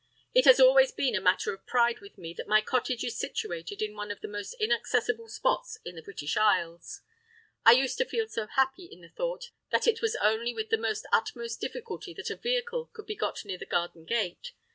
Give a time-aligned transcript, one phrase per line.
[0.33, 3.83] It has always been a matter of pride with me that my cottage is situated
[3.83, 7.01] in one of the most inaccessible spots in the British Isles;
[7.67, 11.03] I used to feel so happy in the thought that it was only with the
[11.13, 14.53] utmost difficulty that a vehicle could be got near the garden gate.